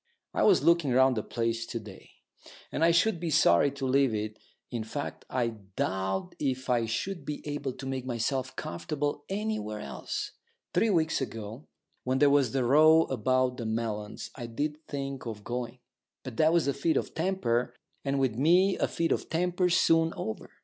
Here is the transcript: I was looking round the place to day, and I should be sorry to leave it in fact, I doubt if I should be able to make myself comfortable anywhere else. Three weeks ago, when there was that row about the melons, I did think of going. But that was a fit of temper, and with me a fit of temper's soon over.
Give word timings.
I 0.33 0.41
was 0.41 0.63
looking 0.63 0.91
round 0.91 1.15
the 1.15 1.21
place 1.21 1.63
to 1.67 1.79
day, 1.79 2.09
and 2.71 2.83
I 2.83 2.89
should 2.89 3.19
be 3.19 3.29
sorry 3.29 3.69
to 3.73 3.85
leave 3.85 4.15
it 4.15 4.39
in 4.71 4.83
fact, 4.83 5.25
I 5.29 5.49
doubt 5.75 6.33
if 6.39 6.71
I 6.71 6.87
should 6.87 7.23
be 7.23 7.47
able 7.47 7.71
to 7.73 7.85
make 7.85 8.03
myself 8.03 8.55
comfortable 8.55 9.25
anywhere 9.29 9.79
else. 9.79 10.31
Three 10.73 10.89
weeks 10.89 11.21
ago, 11.21 11.67
when 12.03 12.17
there 12.17 12.31
was 12.31 12.51
that 12.51 12.63
row 12.65 13.03
about 13.11 13.57
the 13.57 13.65
melons, 13.67 14.31
I 14.33 14.47
did 14.47 14.83
think 14.87 15.27
of 15.27 15.43
going. 15.43 15.77
But 16.23 16.37
that 16.37 16.51
was 16.51 16.67
a 16.67 16.73
fit 16.73 16.97
of 16.97 17.13
temper, 17.13 17.75
and 18.03 18.17
with 18.19 18.33
me 18.35 18.79
a 18.79 18.87
fit 18.87 19.11
of 19.11 19.29
temper's 19.29 19.75
soon 19.75 20.15
over. 20.17 20.49